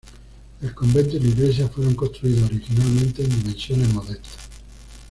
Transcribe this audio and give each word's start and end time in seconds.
El 0.63 0.73
convento 0.73 1.15
y 1.15 1.19
la 1.19 1.27
iglesia 1.27 1.67
fueron 1.67 1.93
construidos 1.93 2.49
originalmente 2.49 3.23
en 3.23 3.29
dimensiones 3.29 3.93
modestas. 3.93 4.49